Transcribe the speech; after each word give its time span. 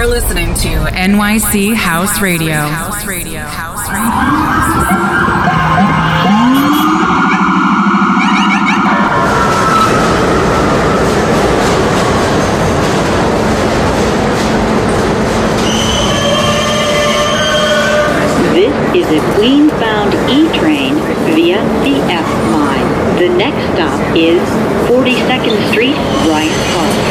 You're 0.00 0.08
listening 0.08 0.54
to 0.54 0.68
NYC 0.92 1.74
House 1.74 2.22
Radio. 2.22 2.54
House 2.54 3.04
Radio. 3.04 3.40
House 3.40 3.86
Radio. 3.90 4.08
This 18.54 18.72
is 18.96 19.06
a 19.12 19.34
Queens-bound 19.34 20.14
E-train 20.30 20.94
via 21.34 21.62
the 21.84 22.00
F 22.10 22.26
line. 22.54 22.88
The 23.18 23.28
next 23.36 23.74
stop 23.74 24.16
is 24.16 24.40
42nd 24.88 25.70
Street, 25.70 25.96
Bryant 26.24 26.56
Park. 26.72 27.10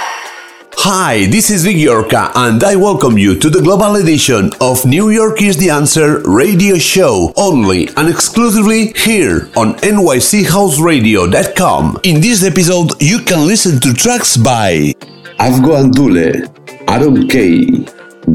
Hi, 0.83 1.27
this 1.27 1.51
is 1.51 1.63
Vic 1.63 1.75
Iorca, 1.75 2.31
and 2.33 2.63
I 2.63 2.75
welcome 2.75 3.15
you 3.15 3.35
to 3.37 3.51
the 3.51 3.61
global 3.61 3.97
edition 3.97 4.49
of 4.59 4.83
New 4.83 5.11
York 5.11 5.39
is 5.43 5.55
the 5.55 5.69
Answer 5.69 6.21
radio 6.25 6.79
show, 6.79 7.31
only 7.37 7.87
and 7.97 8.09
exclusively 8.09 8.91
here 8.95 9.47
on 9.55 9.75
nychouseradio.com. 9.75 11.99
In 12.01 12.19
this 12.19 12.43
episode, 12.43 12.99
you 12.99 13.19
can 13.19 13.45
listen 13.45 13.79
to 13.79 13.93
tracks 13.93 14.35
by 14.37 14.95
Afgo 15.37 15.75
Andule, 15.77 16.49
Aaron 16.89 17.27
K, 17.27 17.85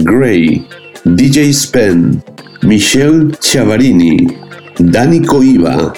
Gray, 0.05 0.58
DJ 1.19 1.53
Spen, 1.53 2.22
Michele 2.62 3.33
Chiavarini, 3.42 4.28
Danny 4.92 5.19
Coiva, 5.19 5.92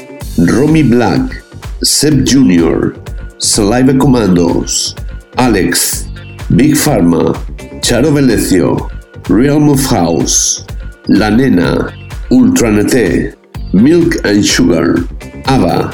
Romy 0.57 0.83
Black, 0.83 1.43
Seb 1.83 2.25
Jr., 2.25 2.97
Saliva 3.37 3.93
Commandos, 4.01 4.95
Alex, 5.37 6.08
Big 6.57 6.75
Pharma, 6.75 7.35
Charo 7.83 8.11
Velecio, 8.11 8.91
Realm 9.29 9.69
of 9.69 9.85
House, 9.85 10.65
La 11.09 11.29
Nena, 11.29 11.93
Ultra 12.31 12.71
Naté, 12.71 13.35
Milk 13.75 14.25
and 14.25 14.43
Sugar, 14.45 14.95
Ava, 15.47 15.93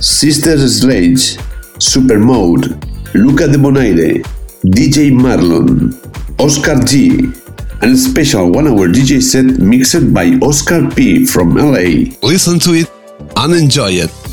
Sister 0.00 0.58
Sledge, 0.68 1.38
Supermode, 1.78 2.76
Luca 3.14 3.48
Debonaire, 3.48 4.22
DJ 4.66 5.10
Marlon, 5.10 5.94
Oscar 6.38 6.78
G, 6.84 7.32
and 7.80 7.92
a 7.92 7.96
special 7.96 8.50
one 8.50 8.68
hour 8.68 8.88
DJ 8.88 9.22
set 9.22 9.58
mixed 9.58 10.12
by 10.12 10.26
Oscar 10.42 10.88
P 10.90 11.24
from 11.24 11.54
LA. 11.56 12.12
Listen 12.22 12.58
to 12.58 12.74
it 12.74 12.90
and 13.36 13.54
enjoy 13.54 13.90
it. 13.90 14.23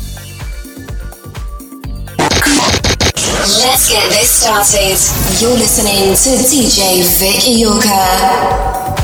Let's 3.62 3.88
get 3.88 4.02
this 4.10 4.42
started. 4.42 4.98
You're 5.40 5.56
listening 5.56 6.16
to 6.16 6.30
DJ 6.50 7.04
Vic 7.20 7.42
Iorca. 7.46 9.01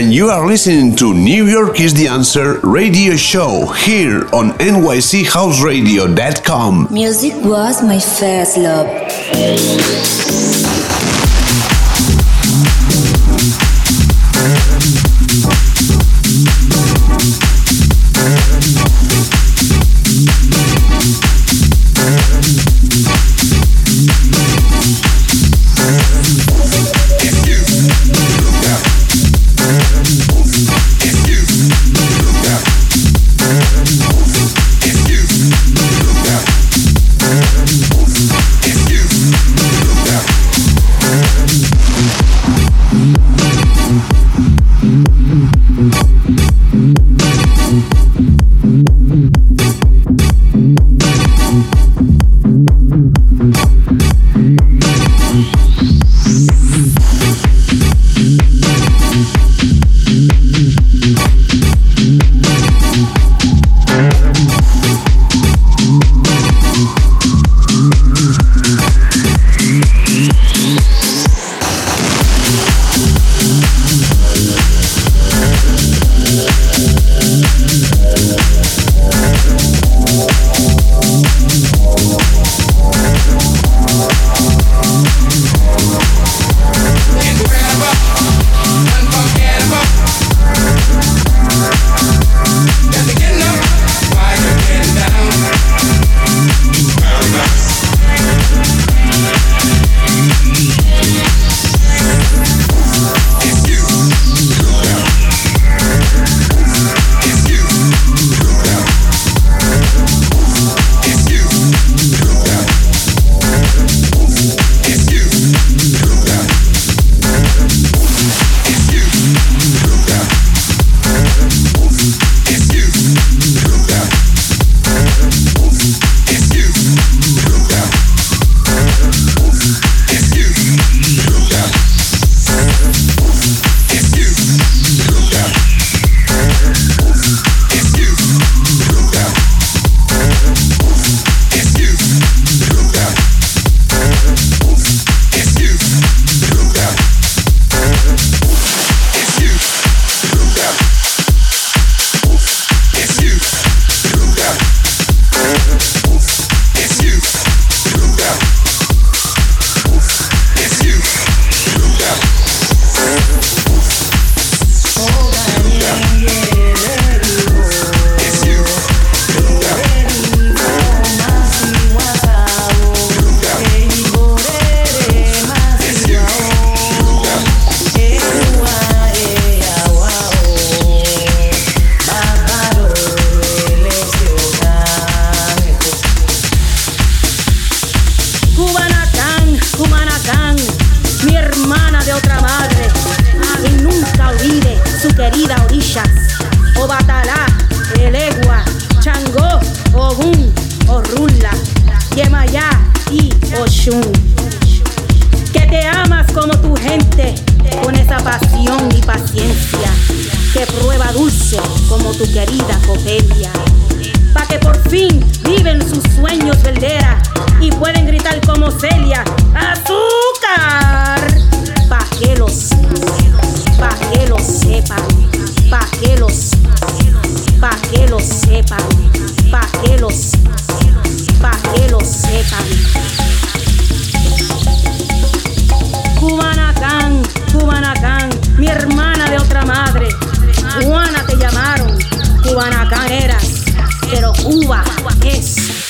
And 0.00 0.12
you 0.14 0.30
are 0.30 0.46
listening 0.46 0.96
to 0.96 1.12
New 1.12 1.44
York 1.44 1.78
is 1.78 1.92
the 1.92 2.08
Answer 2.08 2.58
radio 2.60 3.16
show 3.16 3.66
here 3.66 4.22
on 4.32 4.52
NYCHouseradio.com. 4.52 6.88
Music 6.90 7.34
was 7.44 7.82
my 7.82 8.00
first 8.00 8.56
love. 8.56 8.86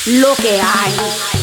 Lo 0.07 0.35
que 0.37 0.61
hay. 0.61 1.40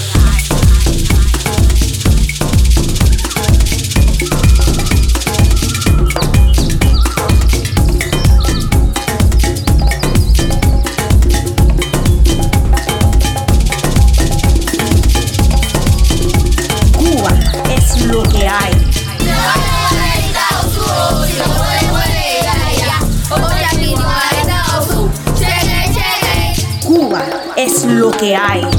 Que 28.17 28.35
hay. 28.35 28.76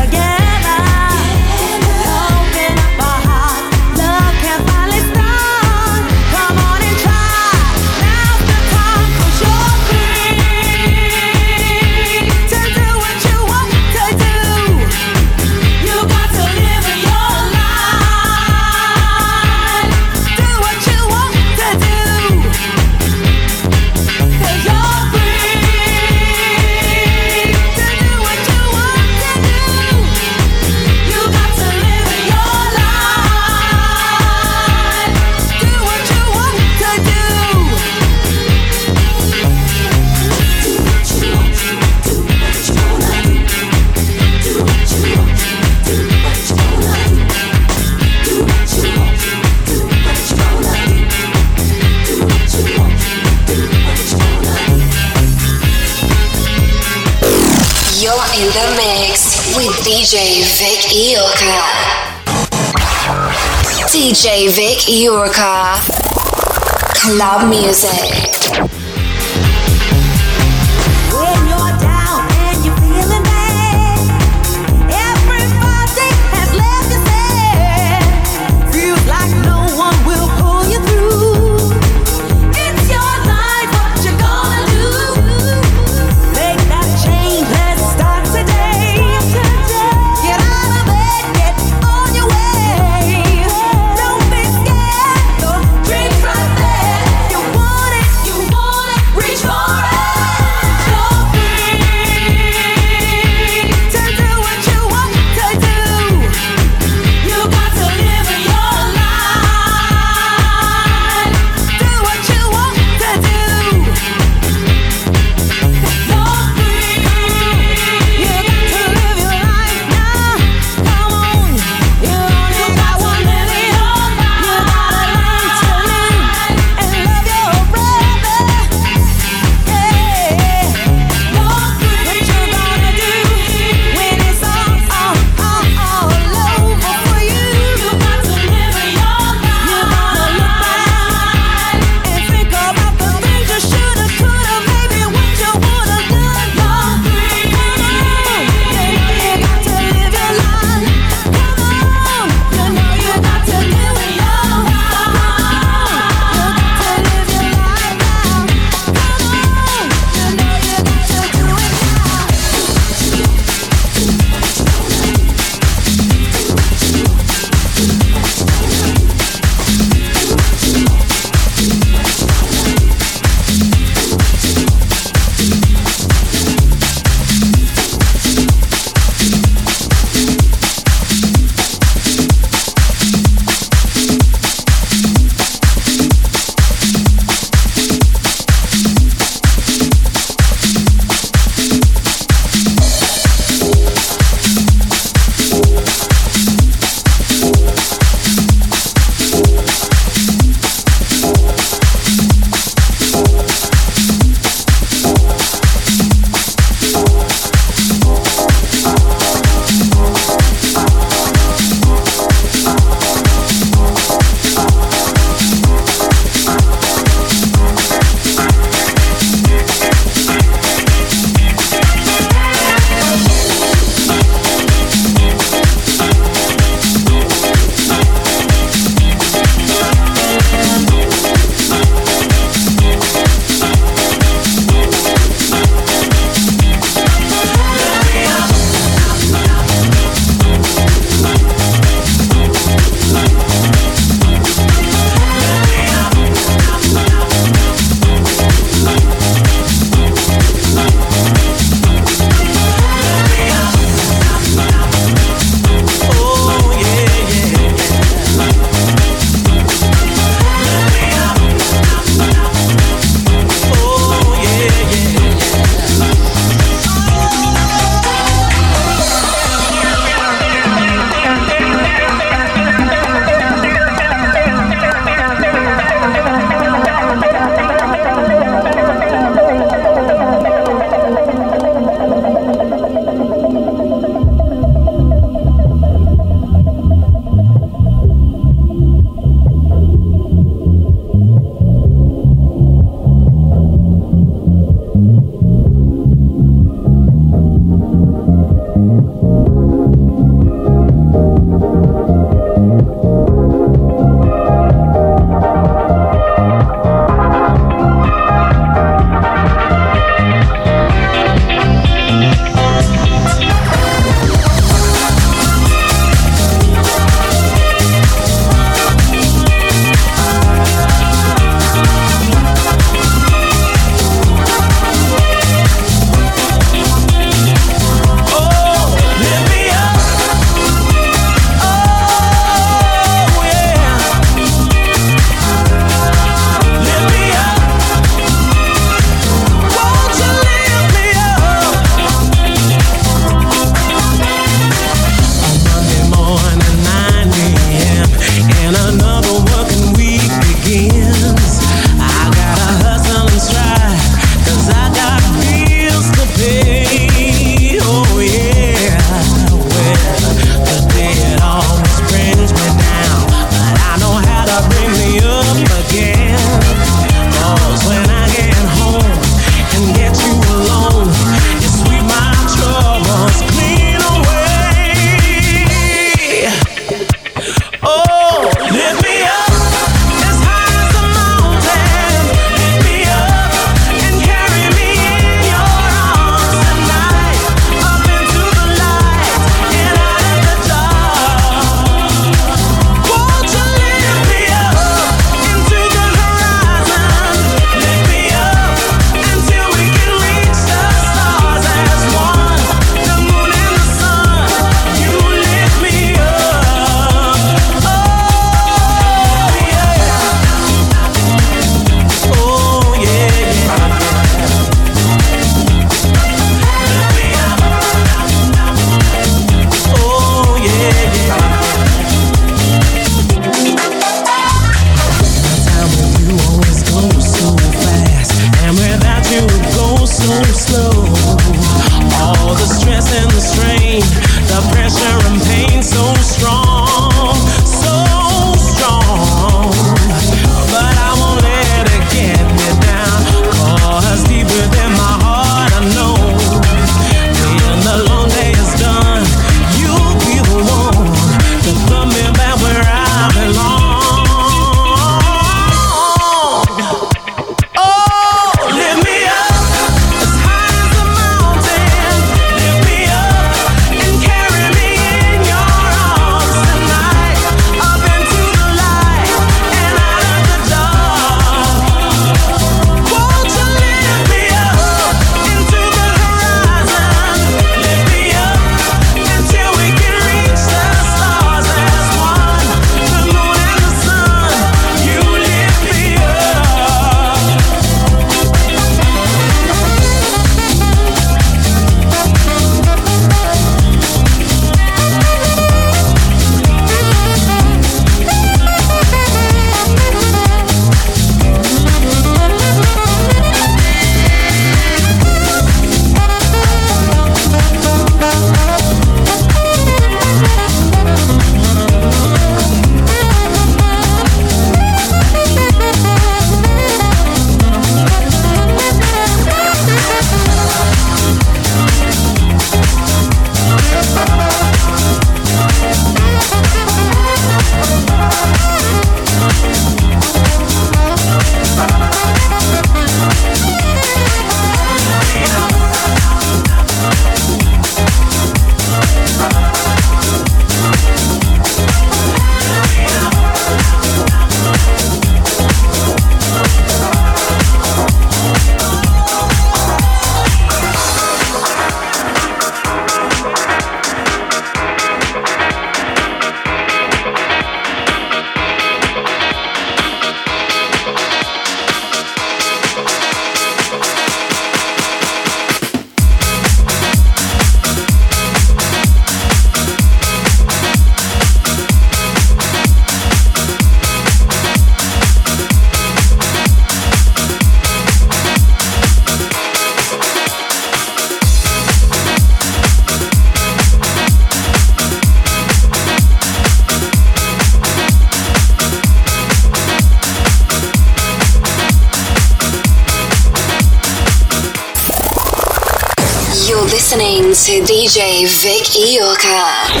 DJ 598.91 599.21
Vic 599.21 599.21
Iorka. 599.21 600.00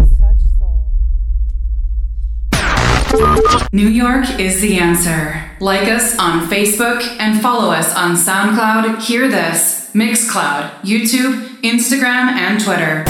New 3.73 3.89
York 3.89 4.39
is 4.39 4.61
the 4.61 4.79
answer. 4.79 5.43
Like 5.59 5.85
us 5.87 6.17
on 6.17 6.47
Facebook 6.49 7.01
and 7.19 7.41
follow 7.41 7.71
us 7.71 7.93
on 7.95 8.15
SoundCloud, 8.15 9.01
Hear 9.01 9.27
This, 9.29 9.91
Mixcloud, 9.93 10.71
YouTube, 10.81 11.59
Instagram, 11.61 12.31
and 12.31 12.63
Twitter. 12.63 13.03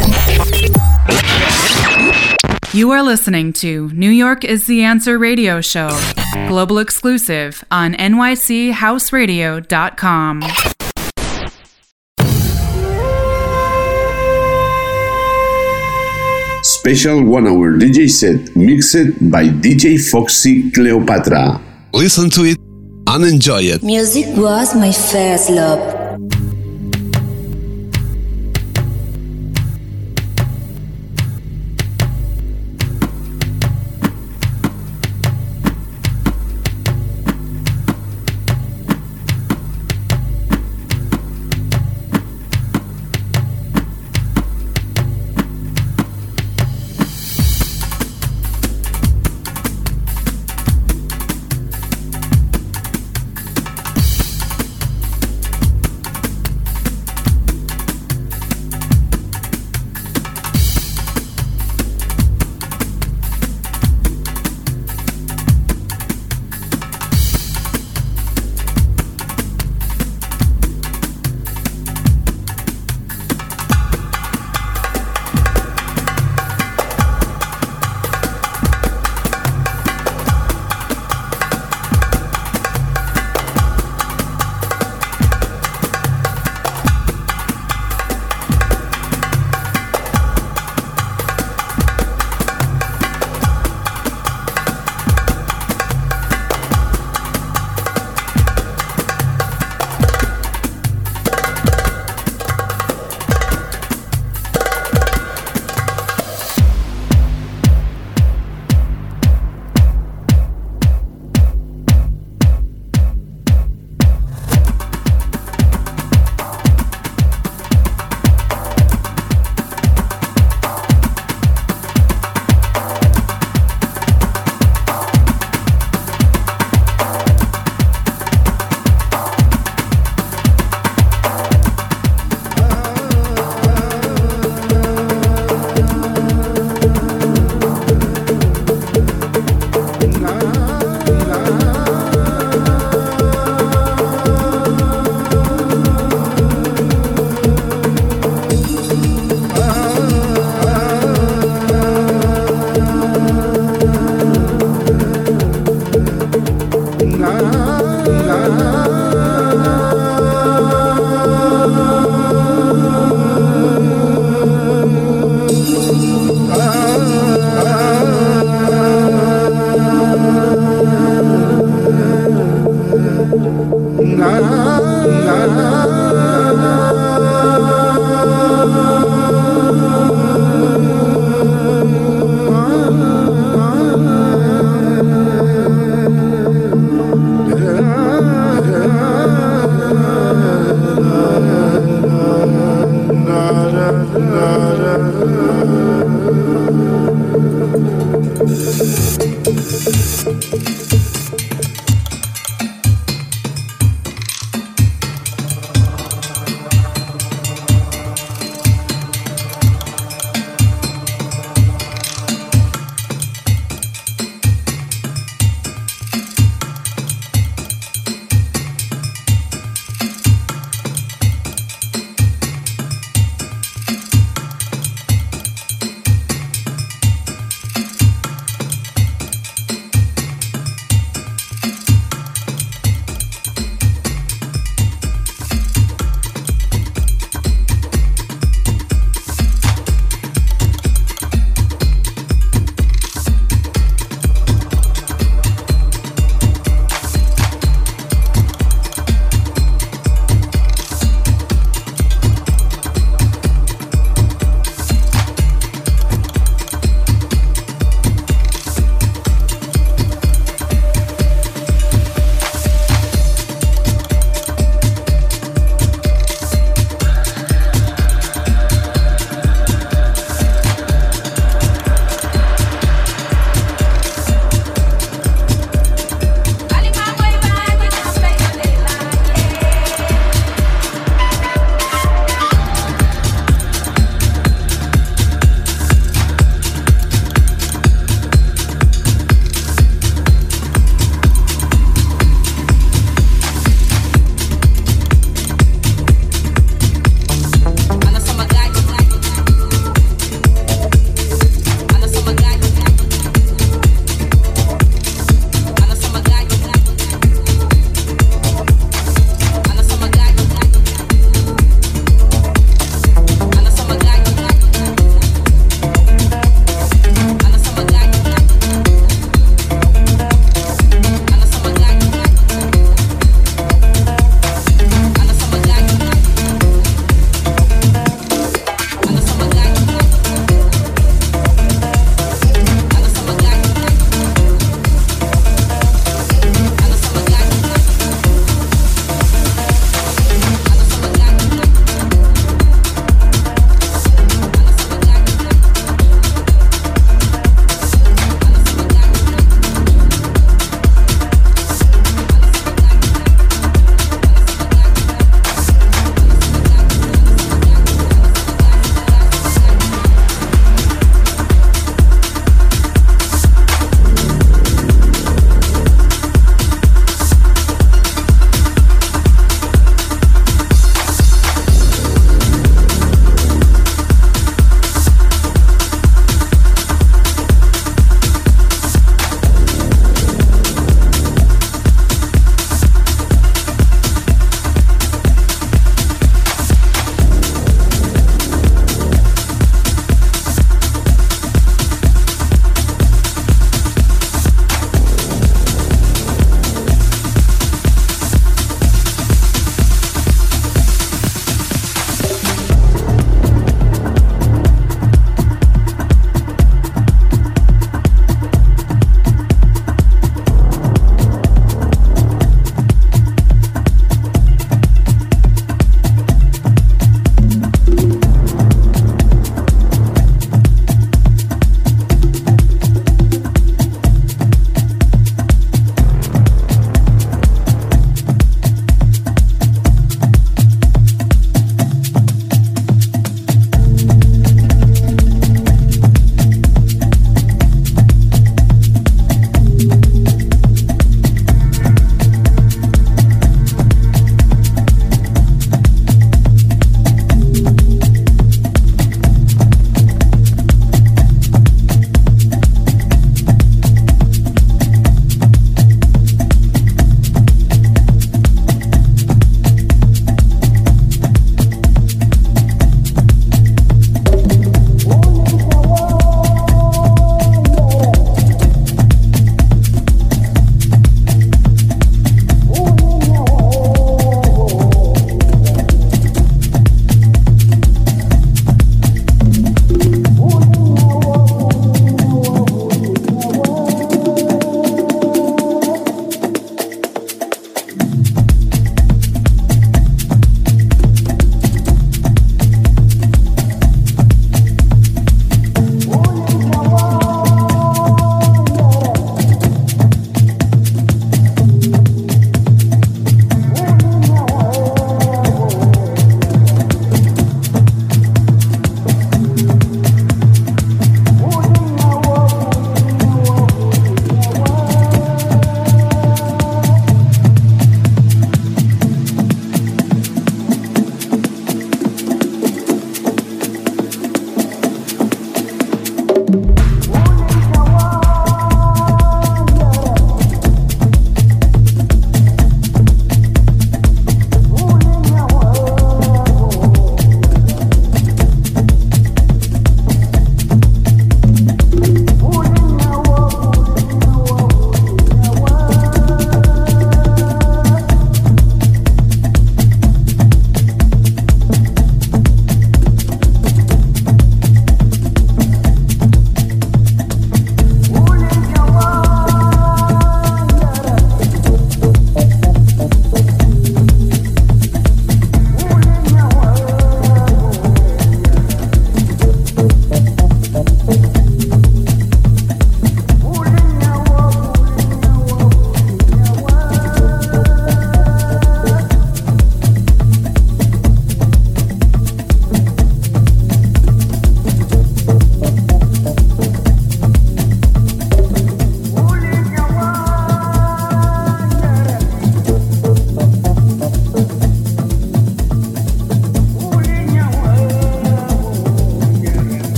You 2.76 2.90
are 2.92 3.04
listening 3.04 3.54
to 3.54 3.90
New 3.90 4.10
York 4.10 4.44
is 4.44 4.66
the 4.66 4.84
Answer 4.84 5.20
radio 5.20 5.62
show, 5.62 5.90
global 6.48 6.80
exclusive 6.80 7.64
on 7.70 7.94
nychouseradio.com. 7.94 10.42
Special 16.82 17.24
one 17.24 17.46
hour 17.46 17.78
DJ 17.78 18.10
set 18.10 18.56
mixed 18.56 19.14
by 19.30 19.44
DJ 19.46 20.02
Foxy 20.10 20.72
Cleopatra. 20.72 21.62
Listen 21.94 22.28
to 22.32 22.42
it 22.42 22.58
and 23.06 23.24
enjoy 23.24 23.62
it. 23.62 23.84
Music 23.84 24.26
was 24.36 24.74
my 24.74 24.92
first 24.92 25.52
love. 25.52 26.01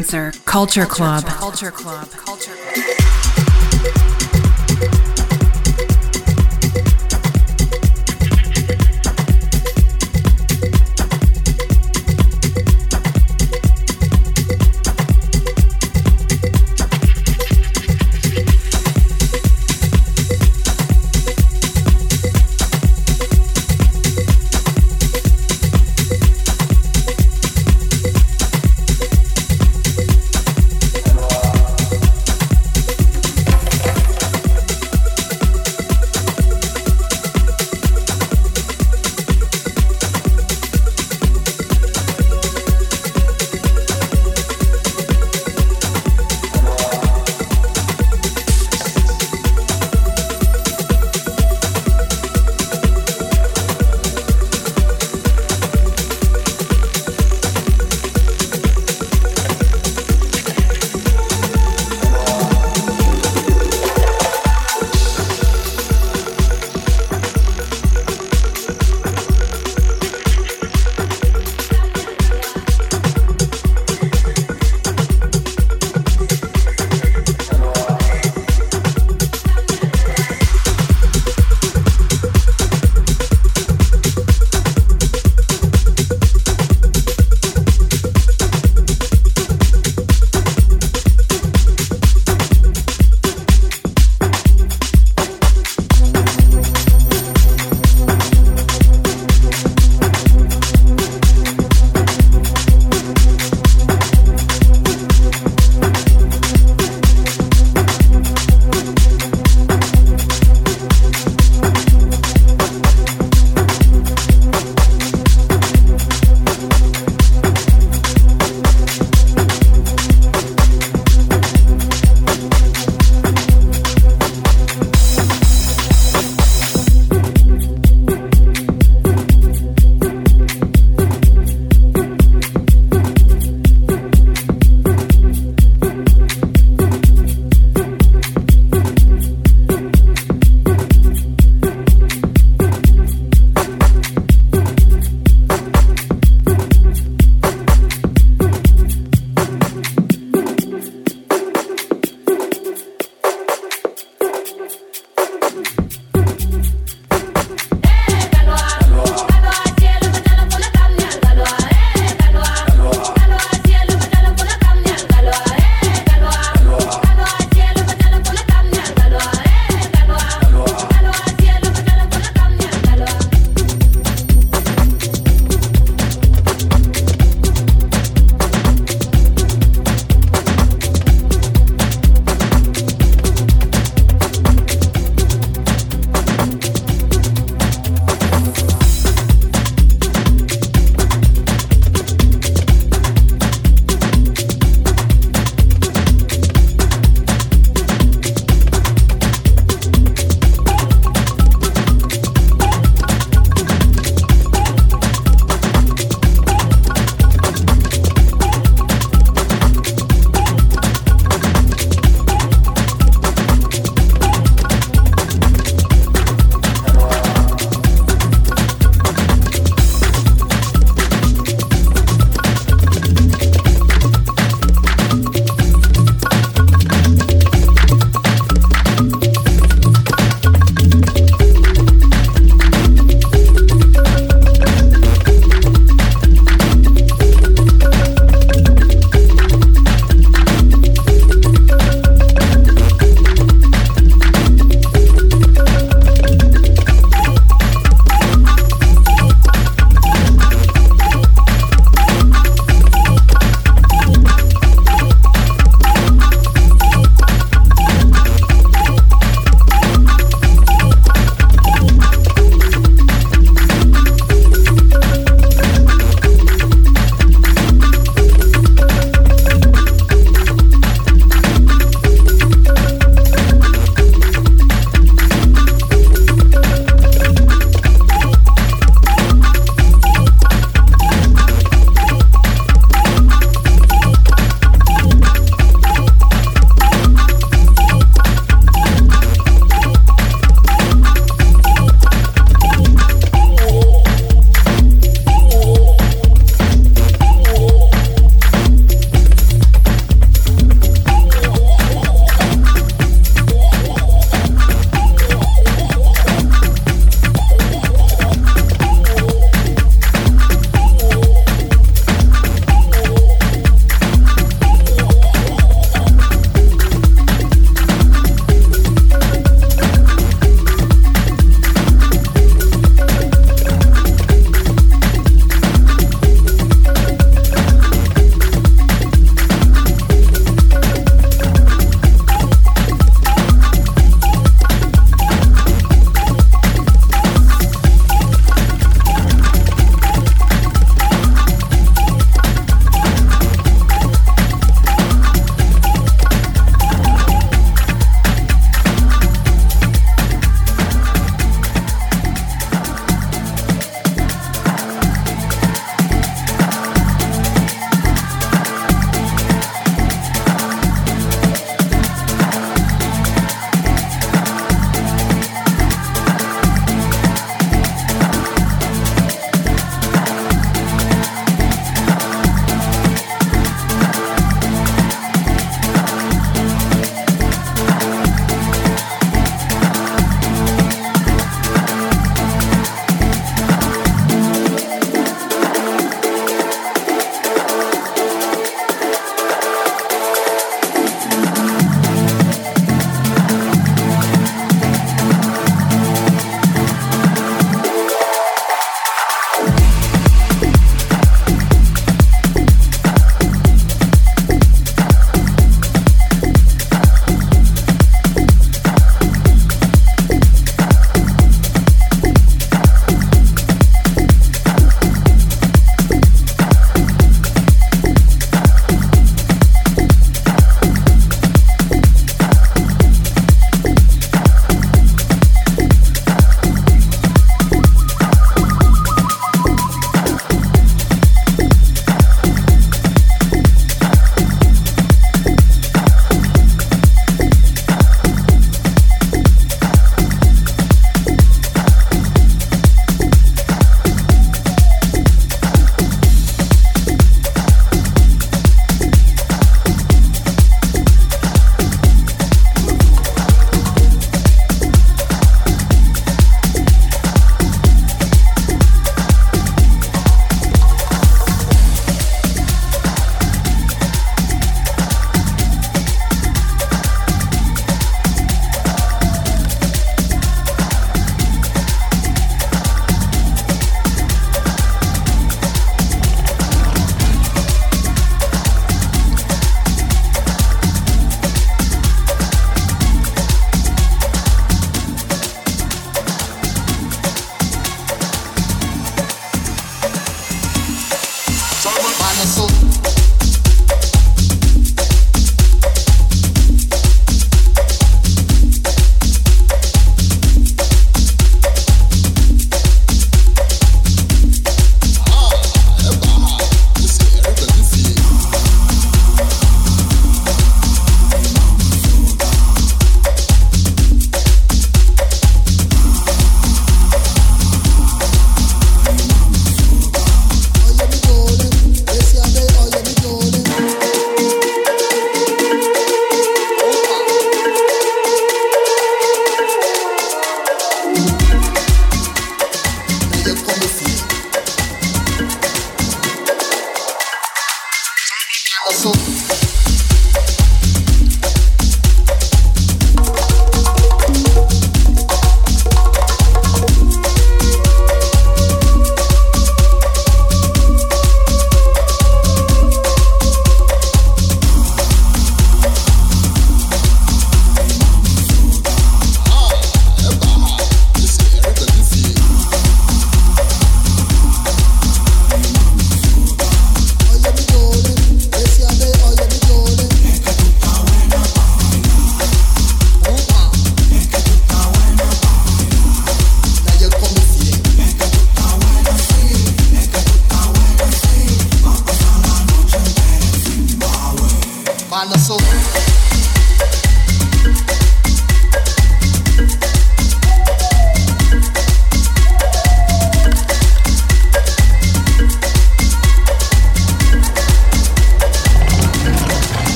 York 0.00 0.06
is 0.06 0.10
the 0.12 0.18
answer. 0.18 0.40
Culture 0.44 0.86
Club. 0.86 1.24
Culture 1.24 1.70
Club. 1.70 1.96
Culture 1.96 2.10
Club. 2.10 2.19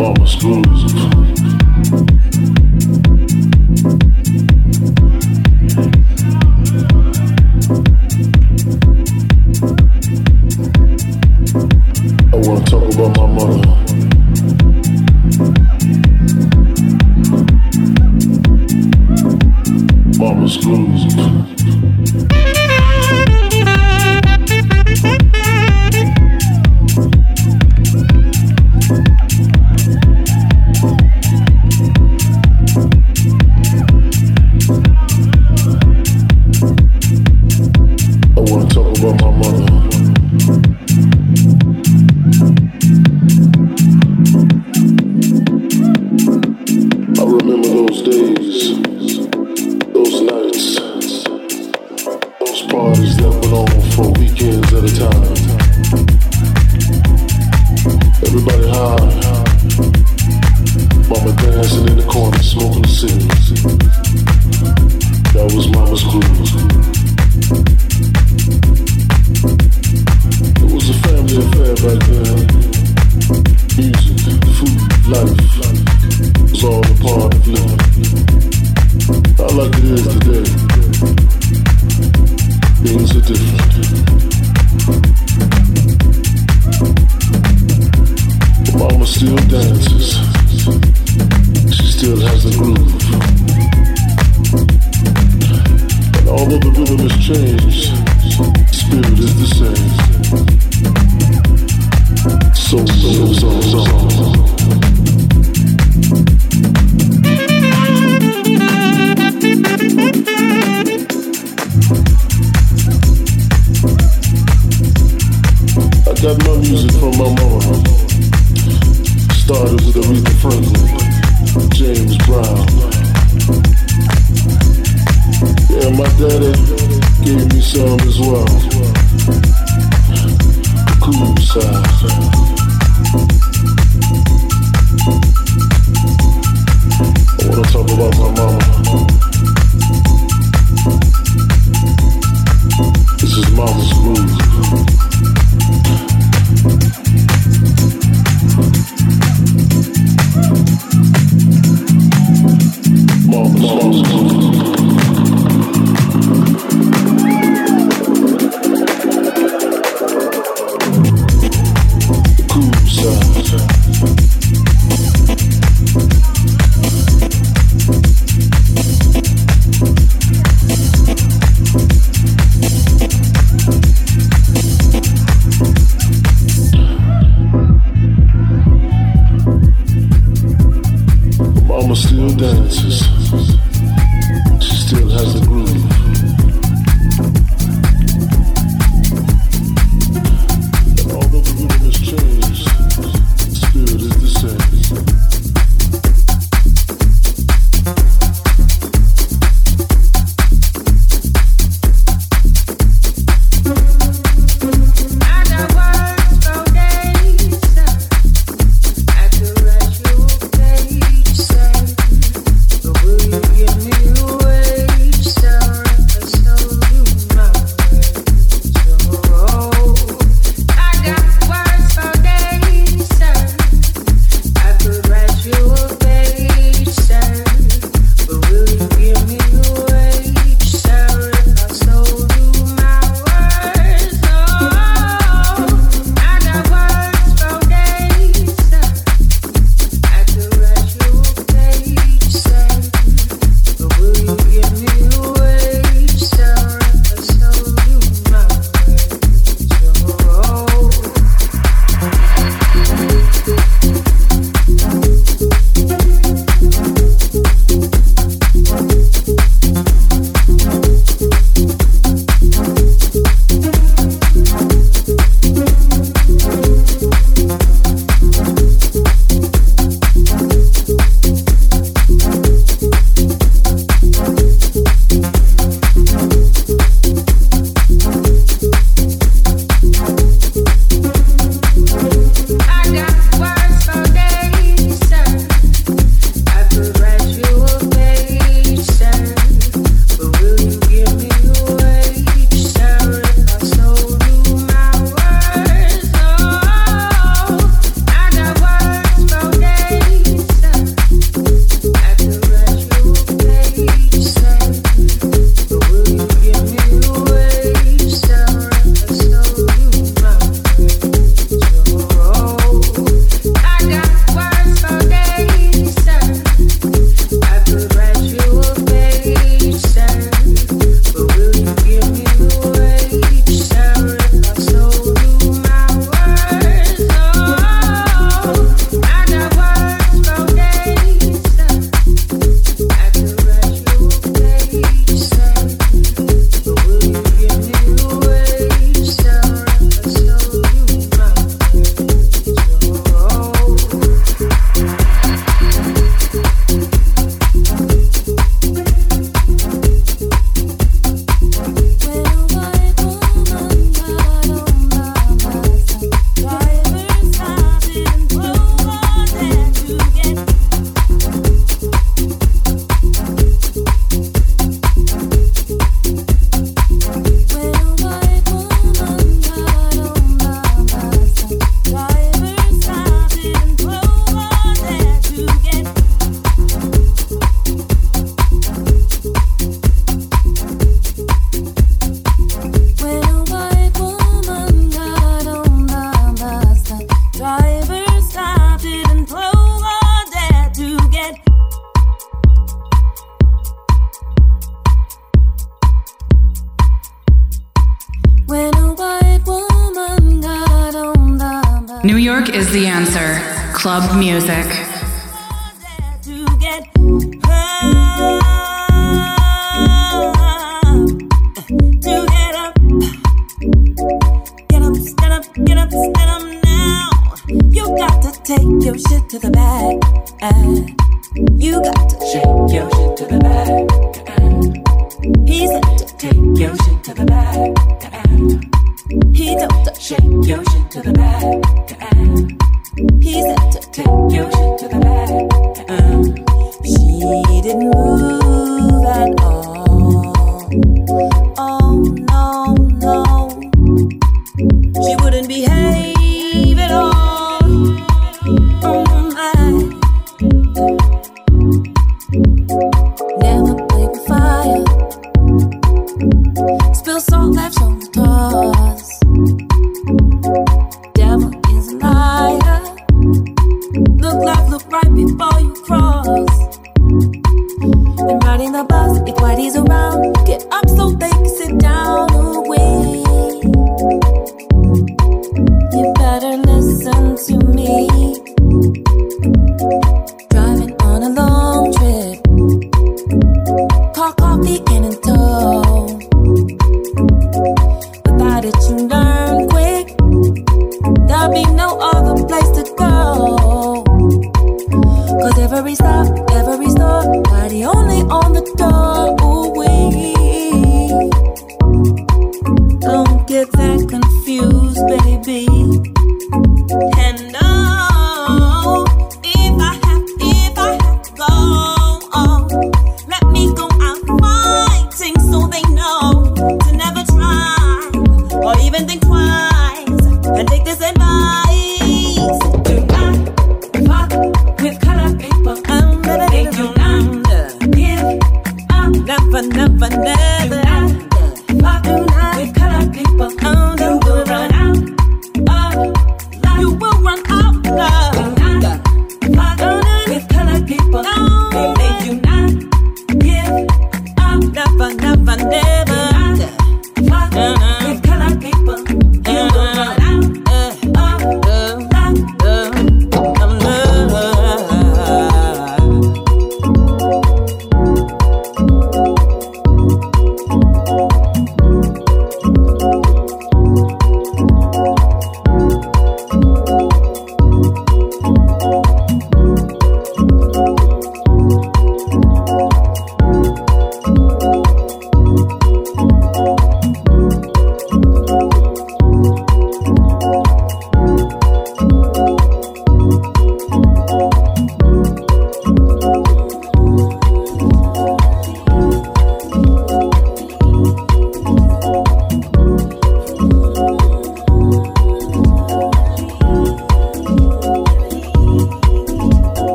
Barbara 0.00 0.26
School 0.26 0.62
is 0.74 1.39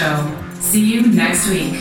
show. 0.00 0.34
See 0.60 0.80
you 0.80 1.12
next 1.12 1.46
week. 1.48 1.79